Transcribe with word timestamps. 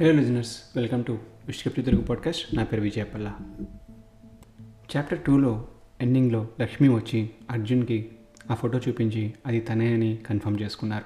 Hello 0.00 0.12
listeners 0.12 0.56
welcome 0.76 1.04
to 1.04 1.18
విష్కప్తి 1.46 1.82
Telugu 1.82 2.02
podcast 2.02 2.54
నా 2.54 2.64
పేరు 2.64 2.82
Vijayapalla 2.82 3.34
chapter 4.96 5.18
టూలో 5.18 5.68
ఎండింగ్లో 6.00 6.48
లక్ష్మి 6.60 6.88
వచ్చి 6.88 7.30
అర్జున్కి 7.50 8.08
ఆ 8.50 8.54
ఫోటో 8.54 8.78
చూపించి 8.78 9.34
అది 9.46 9.60
తనే 9.60 9.92
అని 9.92 10.18
కన్ఫర్మ్ 10.26 10.60
చేసుకున్నారు. 10.60 11.04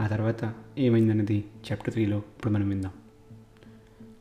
ఆ 0.00 0.06
తర్వాత 0.06 0.54
ఏమైందన్నది 0.78 1.44
చాప్టర్ 1.72 1.90
త్రీలో 1.90 2.16
ఇప్పుడు 2.16 2.52
మనం 2.52 2.68
విందాం. 2.68 2.92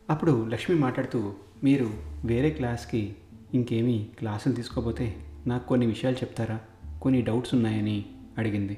అప్పుడు 0.09 0.45
లక్ష్మి 0.45 0.77
మాట్లాడుతూ 0.77 1.33
మీరు 1.63 1.89
వేరే 2.25 2.49
క్లాస్కి 2.49 3.15
ఇంకేమీ 3.53 4.07
క్లాసులు 4.19 4.53
తీసుకోపోతే 4.53 5.15
నాకు 5.47 5.67
కొన్ని 5.67 5.85
విషయాలు 5.85 6.15
చెప్తారా? 6.15 6.59
కొన్ని 7.01 7.21
డౌట్స్ 7.21 7.53
ఉన్నాయని 7.53 8.05
అడిగింది. 8.37 8.77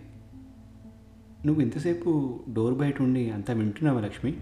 నువ్వు 1.45 1.61
ఇంతసేపు 1.61 2.39
డోర్ 2.53 2.73
బయట 2.73 3.01
ఉండి 3.01 3.29
అంతా 3.29 3.53
వింటున్నావా 3.53 4.01
లక్ష్మి 4.01 4.37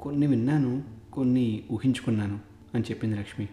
కొన్ని 0.00 0.26
విన్నాను 0.26 0.82
కొన్ని 1.12 1.62
ఊహించుకున్నాను 1.72 2.40
అని 2.74 2.84
చెప్పింది 2.84 3.16
లక్ష్మి. 3.16 3.48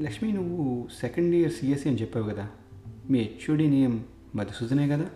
లక్ష్మి 0.00 0.32
నువ్వు 0.32 0.88
సెకండ్ 1.00 1.34
ఇయర్ 1.34 1.52
సిఎస్సి 1.52 1.88
అని 1.88 1.98
చెప్పావు 2.00 2.30
కదా. 2.30 2.48
మీ 3.10 3.18
హెచ్ఓడి 3.18 3.66
నేమ్ 3.66 4.00
మధుసూదనే 4.34 4.88
కదా? 4.88 5.10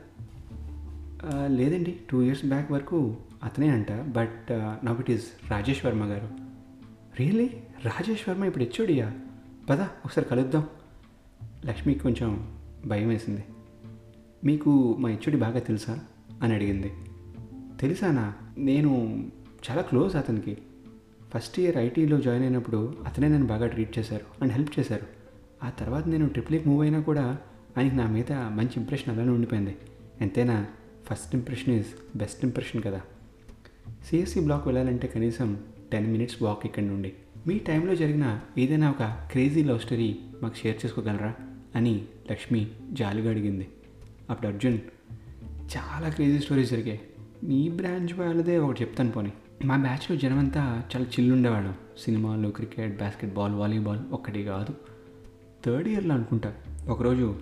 లేదండి 1.46 2.00
టూ 2.10 2.22
ఇయర్స్ 2.22 2.44
బ్యాక్ 2.44 2.72
వరకు 2.72 3.16
అతనే 3.44 3.68
అంట 3.68 3.92
but 3.92 4.46
now 4.84 5.00
it 5.00 5.10
is 5.10 5.50
Rajesh 5.50 5.86
Varma 5.86 6.04
garu. 6.04 6.28
Really 7.20 7.50
Rajesh 7.84 8.28
Varma 8.28 8.44
ఇప్పుడు 8.44 8.64
హెచ్ఓడియా 8.64 9.18
పదా 9.70 9.90
ఒకసారి 10.04 10.28
కలుద్దాం. 10.28 10.66
లక్ష్మికి 11.66 12.00
కొంచెం 12.00 12.58
భయం 12.86 13.08
వేసింది. 13.08 13.44
మీకు 14.44 14.96
మా 14.96 15.08
హెచ్ఓడి 15.08 15.36
బాగా 15.36 15.58
తెలుసా? 15.58 16.00
అని 16.42 16.54
అడిగింది. 16.54 16.92
తెలుసానా? 17.80 18.34
నేను 18.58 19.24
చాలా 19.70 19.82
క్లోజ్ 19.82 20.16
అతనికి. 20.16 20.58
ఫస్ట్ 21.34 21.60
ఇయర్ 21.60 21.76
ఐటీలో 21.76 22.20
జాయిన్ 22.20 22.44
అయినప్పుడు 22.44 22.94
అతనే 23.06 23.28
నన్ను 23.28 23.46
బాగా 23.46 23.66
ట్రీట్ 23.66 23.98
చేశారు 23.98 24.24
అండ్ 24.42 24.52
హెల్ప్ 24.52 24.80
చేశారు. 24.80 25.06
ఆ 25.62 25.70
తర్వాత 25.70 26.06
నేను 26.06 26.28
ట్రిప్లీకి 26.28 26.68
మూవ్ 26.68 26.82
అయినా 26.82 27.00
కూడా 27.00 27.38
ఆయనకి 27.78 27.96
నా 27.96 28.06
మీద 28.06 28.32
మంచి 28.32 28.70
ఇంప్రెషన్ 28.76 29.14
అలానే 29.14 29.30
ఉండిపోయింది. 29.30 29.76
ఎంతైనా 30.20 30.66
first 31.06 31.34
impression 31.34 31.74
is 31.74 32.18
best 32.18 32.44
impression 32.44 32.82
కదా. 32.82 33.00
సిఎస్సి 34.06 34.40
బ్లాక్ 34.40 34.66
వెళ్ళాలంటే 34.66 35.06
కనీసం 35.06 35.58
టెన్ 35.92 36.12
మినిట్స్ 36.12 36.42
వాక్ 36.42 36.66
ఇక్కడ 36.66 36.82
నుండి. 36.82 37.12
మీ 37.46 37.58
టైంలో 37.58 37.94
జరిగిన 37.94 38.40
ఏదైనా 38.58 38.90
ఒక 38.90 39.28
క్రేజీ 39.30 39.64
లవ్ 39.64 39.80
స్టోరీ 39.80 40.18
మాకు 40.42 40.54
షేర్ 40.54 40.76
చేసుకోగలరా? 40.76 41.34
అని 41.74 42.04
లక్ష్మి 42.30 42.70
జాలిగా 42.92 43.30
అడిగింది. 43.30 43.68
అప్పుడు 44.30 44.48
అర్జున్ 44.48 44.78
చాలా 45.76 46.08
క్రేజీ 46.08 46.38
స్టోరీస్ 46.38 46.70
జరిగాయి. 46.70 47.00
మీ 47.44 47.68
బ్రాంచ్ 47.68 48.18
వాళ్ళదే 48.18 48.58
ఒకటి 48.58 48.82
చెప్తాను 48.82 49.12
పోనీ. 49.12 49.32
మా 49.64 49.76
బ్యాచ్లో 49.76 50.16
జనమంతా 50.16 50.82
చాలా 50.96 51.04
చిల్లు 51.04 51.72
సినిమాలు 51.98 52.48
క్రికెట్ 52.48 53.00
బాస్కెట్బాల్ 53.00 53.54
వాలీబాల్ 53.54 53.98
ఒక్కటి 54.12 54.44
కాదు. 54.44 54.74
థర్డ్ 55.64 55.88
ఇయర్లో 55.88 56.14
అనుకుంటా 56.14 56.54
ఒకరోజు 56.88 57.40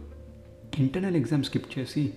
ఇంటర్నల్ 0.79 1.17
ఎగ్జామ్ 1.17 1.43
స్కిప్ 1.43 1.79
చేసి 1.79 2.15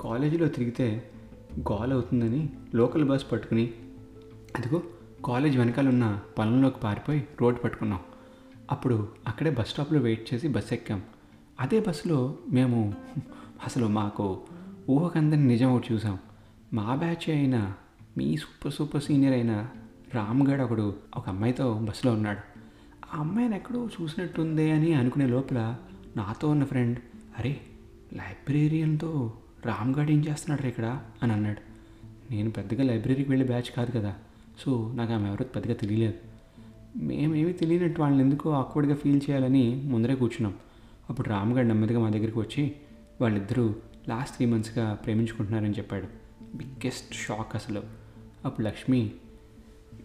కాలేజీలో 0.00 0.48
తిరిగితే 0.48 1.10
గోల్ 1.58 1.92
అవుతుందని 1.92 2.48
లోకల్ 2.74 3.04
బస్ 3.04 3.32
పట్టుకుని 3.32 3.72
అదిగో 4.58 4.82
కాలేజ్ 5.24 5.58
వెనకాల 5.58 5.88
ఉన్న 5.88 6.20
పొలంలోకి 6.38 6.80
పారిపోయి 6.80 7.28
రోడ్ 7.40 7.64
పట్టుకున్నాం. 7.64 8.00
అప్పుడు 8.70 9.08
అక్కడే 9.26 9.50
బస్ 9.50 9.68
స్టాప్లో 9.68 10.00
వెయిట్ 10.00 10.34
చేసి 10.34 10.48
బస్ 10.48 10.72
ఎక్కాం. 10.72 11.02
అదే 11.60 11.80
బస్సులో 11.80 12.38
మేము 12.50 12.94
అసలు 13.64 13.86
మాకు 13.86 14.40
ఊహకందని 14.90 15.46
నిజం 15.46 15.74
ఒకటి 15.74 15.94
చూసాం. 15.94 16.18
మా 16.72 16.94
బ్యాచ్ 16.94 17.30
అయిన 17.30 17.72
మీ 18.18 18.36
సూపర్ 18.36 18.72
సూపర్ 18.72 19.02
సీనియర్ 19.02 19.34
అయిన 19.34 19.66
రామ్గఢ్ 20.14 20.60
ఒకడు 20.60 20.96
ఒక 21.16 21.28
అమ్మాయితో 21.28 21.74
బస్సులో 21.74 22.12
ఉన్నాడు. 22.12 22.38
ఆ 23.14 23.20
అమ్మాయిని 23.20 23.56
ఎక్కడో 23.56 23.88
చూసినట్టుంది 24.02 24.70
అని 24.70 24.94
అనుకునే 24.94 25.26
లోపల 25.26 25.76
నాతో 26.16 26.50
ఉన్న 26.50 26.64
ఫ్రెండ్ 26.64 26.98
అరే 27.38 27.60
లైబ్రేరియన్తో 28.12 29.32
రామ్గఢ్ 29.66 30.10
ఏం 30.10 30.24
చేస్తున్నాడు 30.24 30.66
ఇక్కడ? 30.66 31.00
అని 31.22 31.32
అన్నాడు. 31.32 31.60
నేను 32.32 32.50
పెద్దగా 32.50 32.82
లైబ్రరీకి 32.82 33.30
వెళ్ళే 33.30 33.46
బ్యాచ్ 33.46 33.70
కాదు 33.76 33.90
కదా 33.90 34.14
సో 34.58 34.92
నాకు 34.94 35.12
ఆమె 35.12 35.28
ఎవరో 35.28 35.44
పెద్దగా 35.44 35.74
తెలియలేదు. 35.74 36.14
మేమేమీ 36.96 37.52
తెలియనట్టు 37.52 38.00
వాళ్ళని 38.00 38.22
ఎందుకో 38.22 38.50
ఆక్వర్డ్గా 38.50 38.94
ఫీల్ 38.94 39.20
చేయాలని 39.30 39.82
ముందరే 39.84 40.14
కూర్చున్నాం. 40.14 40.54
అప్పుడు 41.10 41.28
రామ్గఢ్ 41.28 41.68
నెమ్మదిగా 41.68 42.00
మా 42.00 42.08
దగ్గరికి 42.10 42.38
వచ్చి 42.38 42.72
వాళ్ళిద్దరూ 43.20 43.74
లాస్ట్ 44.08 44.36
త్రీ 44.36 44.46
మంత్స్గా 44.46 44.94
ప్రేమించుకుంటున్నారని 44.94 45.74
చెప్పాడు. 45.78 46.06
బిగ్గెస్ట్ 46.56 47.14
షాక్ 47.14 47.56
అసలు. 47.56 48.03
అప్పుడు 48.44 48.66
లక్ష్మి 48.66 49.10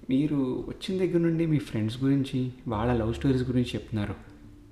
మీరు 0.10 0.66
వచ్చిన 0.68 1.00
దగ్గర 1.00 1.18
నుండి 1.18 1.46
మీ 1.46 1.58
ఫ్రెండ్స్ 1.58 2.04
గురించి 2.04 2.52
వాళ్ళ 2.68 2.94
లవ్ 2.94 3.14
స్టోరీస్ 3.14 3.44
గురించి 3.44 3.70
చెప్తున్నారు. 3.76 4.16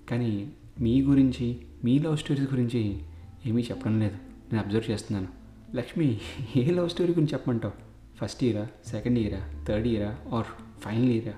కానీ 0.09 0.51
మీ 0.81 1.01
గురించి 1.01 1.57
మీ 1.83 1.99
లవ్ 1.99 2.17
స్టోరీస్ 2.17 2.53
గురించి 2.53 2.99
ఏమీ 3.45 3.61
చెప్పడం 3.61 3.99
లేదు. 3.99 4.15
నేను 4.15 4.59
అబ్జర్వ్ 4.59 4.91
చేస్తున్నాను. 4.91 5.27
లక్ష్మి 5.75 6.19
ఏ 6.55 6.71
లవ్ 6.71 6.89
స్టోరీ 6.89 7.09
గురించి 7.09 7.33
చెప్పమంటావు? 7.33 7.73
ఫస్ట్ 8.17 8.43
ఇయరా 8.43 8.67
సెకండ్ 8.85 9.19
ఇయరా 9.19 9.63
థర్డ్ 9.67 9.87
ఇయరా 9.87 10.17
ఆర్ 10.33 10.45
ఫైనల్ 10.79 11.09
ఇయరా? 11.09 11.33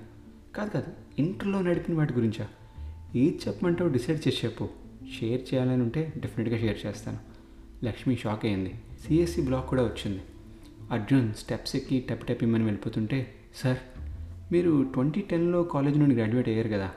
కాదు 0.54 0.70
కాదు 0.70 0.92
ఇంటర్లో 1.18 1.60
నడిపిన 1.62 1.94
వాటి 1.94 2.14
గురించా? 2.14 2.48
ఏది 3.16 3.38
చెప్పమంటావు 3.48 3.90
డిసైడ్ 3.90 4.28
చేసి 4.28 4.46
చెప్పు. 4.46 4.68
షేర్ 5.20 5.54
చేయాలని 5.54 5.82
ఉంటే 5.82 6.12
డెఫినెట్గా 6.16 6.60
షేర్ 6.60 6.86
చేస్తాను. 6.86 7.18
లక్ష్మి 7.84 8.16
షాక్ 8.16 8.46
అయింది. 8.46 8.74
సిఎస్సి 9.06 9.42
బ్లాక్ 9.42 9.68
కూడా 9.68 9.82
వచ్చింది. 9.82 10.20
అర్జున్ 10.90 11.34
స్టెప్స్ 11.34 11.76
ఎక్కి 11.76 12.00
టెప్ 12.00 12.26
టప్ 12.26 12.44
వెళ్ళిపోతుంటే 12.44 13.34
సార్ 13.54 13.76
మీరు 14.52 14.90
ట్వంటీ 14.92 15.20
టెన్లో 15.20 15.62
కాలేజ్ 15.62 15.98
నుండి 15.98 16.14
గ్రాడ్యుయేట్ 16.14 16.48
అయ్యారు 16.48 16.68
కదా 16.68 16.90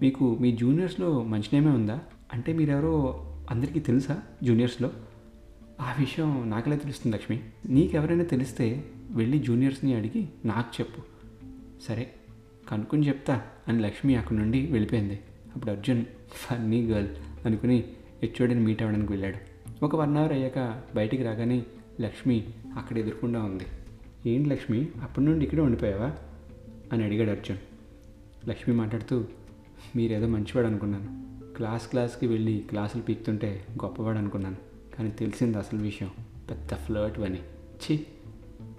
మీకు 0.00 0.38
మీ 0.40 0.56
జూనియర్స్లో 0.56 1.22
మంచి 1.22 1.44
నేమే 1.52 1.70
ఉందా? 1.70 2.00
అంటే 2.32 2.52
మీరెవరో 2.52 3.24
అందరికీ 3.50 3.80
తెలుసా 3.80 4.22
జూనియర్స్లో 4.42 4.90
ఆ 5.80 5.96
విషయం 5.98 6.50
నాకెలా 6.50 6.76
తెలుస్తుంది 6.76 7.16
లక్ష్మి? 7.16 7.40
నీకెవరైనా 7.66 8.24
తెలిస్తే 8.24 8.84
వెళ్ళి 9.10 9.38
జూనియర్స్ని 9.38 9.94
అడిగి 9.94 10.28
నాకు 10.44 10.80
చెప్పు. 10.80 11.02
సరే 11.88 12.10
కనుక్కొని 12.68 13.08
చెప్తా 13.08 13.42
అని 13.68 13.80
లక్ష్మి 13.80 14.16
అక్కడి 14.16 14.38
నుండి 14.38 14.66
వెళ్ళిపోయింది. 14.66 15.20
అప్పుడు 15.56 15.70
అర్జున్ 15.70 16.04
ఫన్నీ 16.32 16.86
గర్ల్ 16.86 17.08
అనుకుని 17.46 17.84
హెచ్ఓడిని 18.22 18.60
మీట్ 18.60 18.82
అవ్వడానికి 18.82 19.12
వెళ్ళాడు. 19.12 19.54
ఒక 19.84 19.96
వన్ 19.96 20.16
అవర్ 20.16 20.32
అయ్యాక 20.32 20.82
బయటికి 20.94 21.22
రాగానే 21.22 21.62
లక్ష్మి 22.00 22.46
అక్కడ 22.76 22.98
ఎదురుకుండా 22.98 23.42
ఉంది. 23.42 23.64
ఏంటి 24.26 24.48
లక్ష్మి? 24.48 24.88
అప్పటి 25.02 25.26
నుండి 25.26 25.44
ఇక్కడే 25.44 25.62
ఉండిపోయావా? 25.62 26.12
అని 26.92 27.04
అడిగాడు 27.04 27.30
అర్జున్. 27.30 27.58
లక్ష్మి 28.48 28.74
మాట్లాడుతూ 28.74 29.24
మీరేదో 29.96 30.26
మంచివాడు 30.26 30.66
అనుకున్నాను. 30.66 31.24
క్లాస్ 31.56 31.88
క్లాస్కి 31.88 32.26
వెళ్ళి 32.26 32.64
క్లాసులు 32.68 33.02
పీక్తుంటే 33.02 33.64
గొప్పవాడు 33.84 34.18
అనుకున్నాను. 34.18 34.56
కానీ 34.96 35.10
తెలిసింది 35.10 35.58
అసలు 35.58 35.80
విషయం. 35.80 36.10
పెద్ద 36.50 36.74
ఫ్లర్ట్ 36.74 37.18
అని 37.18 37.36
ఛీ! 37.36 38.06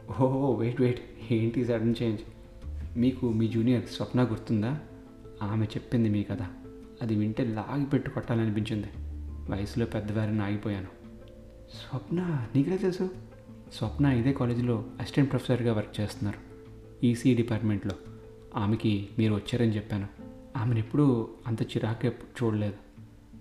ఓహో 0.09 0.53
వెయిట్ 0.53 0.82
వెయిట్. 0.82 1.02
ఏంటి 1.32 1.66
సడన్ 1.66 1.96
చేంజ్? 2.02 2.22
మీకు 2.97 3.32
మీ 3.32 3.47
జూనియర్ 3.47 3.86
స్వప్న 3.86 4.24
గుర్తుందా? 4.24 4.80
ఆమె 5.44 5.66
చెప్పింది 5.66 6.09
మీ 6.09 6.24
కదా 6.24 6.47
అది 7.02 7.16
వింటే 7.16 7.46
లాగిపెట్టు 7.46 8.09
కొట్టాలనిపించింది 8.09 8.88
వయసులో 9.52 9.86
పెద్దవారిని 9.86 10.44
ఆగిపోయాను. 10.44 11.05
స్వప్న 11.70 12.48
నీకులే 12.56 12.78
తెలుసు? 12.78 13.09
స్వప్న 13.74 14.06
ఇదే 14.06 14.34
కాలేజీలో 14.34 14.86
అసిస్టెంట్ 15.00 15.30
ప్రొఫెసర్గా 15.30 15.74
వర్క్ 15.74 16.00
చేస్తున్నారు 16.00 16.40
ఈసీ 17.06 17.36
డిపార్ట్మెంట్లో. 17.36 17.92
ఆమెకి 18.56 19.08
మీరు 19.20 19.34
వచ్చారని 19.34 19.76
చెప్పాను. 19.76 20.08
ఆమెను 20.58 20.80
ఎప్పుడూ 20.80 21.30
అంత 21.48 21.62
చిరాకు 21.62 22.08
చూడలేదు. 22.08 22.76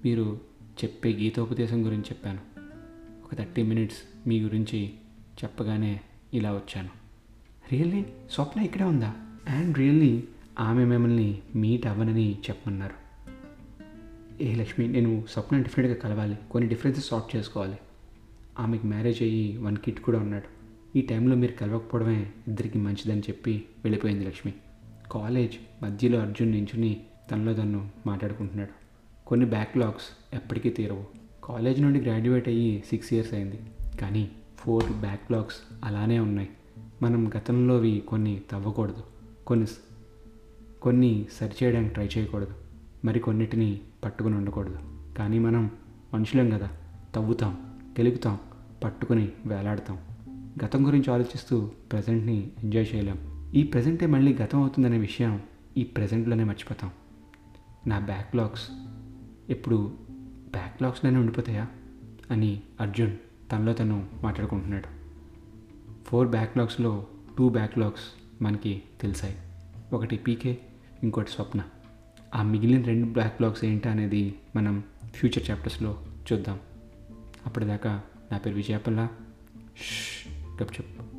మీరు 0.05 0.41
చెప్పే 0.85 1.13
గీతోపదేశం 1.13 1.87
గురించి 1.87 2.05
చెప్పాను. 2.05 2.41
ఒక 3.25 3.35
థర్టీ 3.35 3.63
మినిట్స్ 3.63 4.29
మీ 4.29 4.41
గురించి 4.41 4.93
చెప్పగానే 5.45 6.01
ఇలా 6.35 6.53
వచ్చాను. 6.53 6.89
రియల్లీ 7.73 8.07
స్వప్న 8.31 8.61
ఇక్కడే 8.61 8.85
ఉందా? 8.85 9.15
అండ్ 9.49 9.79
రియల్లీ 9.79 10.25
ఆమె 10.59 10.85
మిమ్మల్ని 10.85 11.43
మీట్ 11.55 11.87
అవ్వనని 11.87 12.35
చెప్పమన్నారు. 12.35 13.05
ఏ 14.43 14.55
లక్ష్మి 14.55 14.89
నేను 14.89 15.25
స్వప్న 15.31 15.63
డిఫరెంట్గా 15.63 15.99
కలవాలి 15.99 16.37
కొన్ని 16.51 16.69
డిఫరెన్సెస్ 16.69 17.09
సార్ట్ 17.09 17.37
చేసుకోవాలి. 17.37 17.79
ఆమెకి 18.59 18.87
మ్యారేజ్ 18.87 19.23
అయ్యి 19.23 19.57
వన్ 19.57 19.77
కిట్ 19.77 20.01
కూడా 20.01 20.19
ఉన్నాడు. 20.19 20.55
ఈ 20.99 21.01
టైంలో 21.01 21.37
మీరు 21.37 21.53
కలవకపోవడమే 21.53 22.31
ఇద్దరికి 22.49 22.79
మంచిదని 22.79 23.21
చెప్పి 23.21 23.65
వెళ్ళిపోయింది 23.85 24.25
లక్ష్మి. 24.25 24.55
కాలేజ్ 25.13 25.85
మధ్యలో 25.85 26.21
అర్జున్ 26.21 26.51
నించుని 26.51 27.01
తనలో 27.31 27.55
తను 27.55 27.91
మాట్లాడుకుంటున్నాడు. 28.07 28.85
కొన్ని 29.27 29.47
బ్యాక్లాగ్స్ 29.47 30.35
ఎప్పటికీ 30.35 30.71
తీరవు. 30.71 31.05
కాలేజ్ 31.45 31.81
నుండి 31.81 32.01
గ్రాడ్యుయేట్ 32.01 32.49
అయ్యి 32.49 32.83
సిక్స్ 32.87 33.13
ఇయర్స్ 33.13 33.35
అయింది. 33.35 33.61
కానీ 34.01 34.31
ఫోర్ 34.57 35.01
బ్యాక్లాగ్స్ 35.01 35.85
అలానే 35.85 36.19
ఉన్నాయి. 36.19 36.49
మనం 37.03 37.31
గతంలోవి 37.39 38.03
కొన్ని 38.09 38.43
తవ్వకూడదు. 38.51 39.03
కొన్ని 39.47 39.67
కొన్ని 40.83 41.27
సరిచేయడానికి 41.33 41.95
ట్రై 41.95 42.09
చేయకూడదు. 42.19 42.55
మరి 43.05 43.21
కొన్నిటిని 43.21 43.81
పట్టుకుని 44.05 44.37
ఉండకూడదు. 44.37 44.79
కానీ 45.19 45.39
మనం 45.39 45.71
మనుషులం 46.15 46.51
కదా 46.51 46.71
తవ్వుతాం. 47.15 47.64
గెలుపుతాం 48.01 48.39
పట్టుకుని 48.85 49.33
వేలాడతాం. 49.47 49.99
గతం 50.65 50.87
గురించి 50.87 51.13
ఆలోచిస్తూ 51.13 51.71
ప్రజెంట్ని 51.93 52.51
ఎంజాయ్ 52.65 52.87
చేయలేం. 52.95 53.53
ఈ 53.55 53.63
ప్రజెంటే 53.63 54.07
మళ్ళీ 54.07 54.35
గతం 54.35 54.61
అవుతుందనే 54.61 54.99
విషయం 54.99 55.43
ఈ 55.77 55.85
ప్రజెంట్లోనే 55.85 56.45
మర్చిపోతాం. 56.45 56.91
నా 57.87 57.99
బ్యాక్లాగ్స్ 57.99 58.69
ఎప్పుడు 59.51 59.99
బ్యాక్లాగ్స్లోనే 60.51 61.19
ఉండిపోతాయా 61.19 61.67
అని 62.31 62.61
అర్జున్ 62.81 63.17
తనలో 63.53 63.73
తను 63.73 64.07
మాట్లాడుకుంటున్నాడు. 64.23 65.05
ఫోర్ 66.05 66.29
బ్యాక్లాగ్స్లో 66.29 67.07
టూ 67.39 67.49
బ్యాక్లాగ్స్ 67.49 68.25
మనకి 68.43 68.83
తెలిసాయి. 69.01 69.37
ఒకటి 69.93 70.17
పీకే 70.17 70.59
ఇంకోటి 71.03 71.31
స్వప్న. 71.31 71.63
ఆ 72.35 72.43
మిగిలిన 72.43 72.83
రెండు 72.83 73.07
బ్యాక్లాగ్స్ 73.07 73.65
ఏంటి 73.65 73.89
అనేది 73.89 74.35
మనం 74.57 74.83
ఫ్యూచర్ 75.15 75.51
చాప్టర్స్లో 75.51 76.05
చూద్దాం. 76.33 76.61
అప్పటిదాకా 77.47 78.03
నా 78.33 78.39
పేరు 78.39 78.55
విజయపల్ల 78.55 79.09
గప్ 80.63 80.75
చెప్పు 80.75 81.14